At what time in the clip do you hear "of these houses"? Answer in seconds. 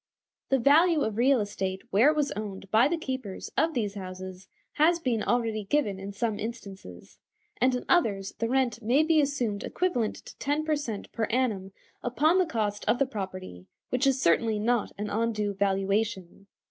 3.55-4.47